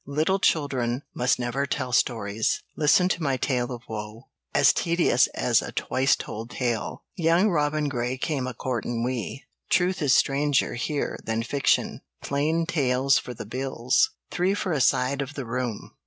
[0.07, 5.61] "Little Children Must Never Tell Stories," "Listen to My Tale of Woe," "As Tedious as
[5.61, 11.19] a Twice Told Tale," "Young Robin Grey Came a Courtin' We," "Truth is Stranger (Here)
[11.23, 15.93] Than Fiction," "Plain Tales for the Bills," three for a side of the room.